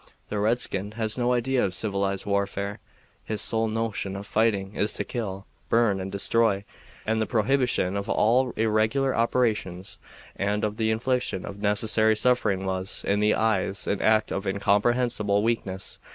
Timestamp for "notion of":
3.67-4.25